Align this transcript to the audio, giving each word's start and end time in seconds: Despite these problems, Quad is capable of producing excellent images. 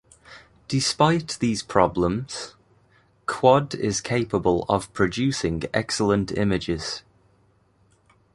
Despite 0.67 1.37
these 1.39 1.61
problems, 1.61 2.55
Quad 3.27 3.75
is 3.75 4.01
capable 4.01 4.65
of 4.67 4.91
producing 4.93 5.61
excellent 5.75 6.31
images. 6.35 7.03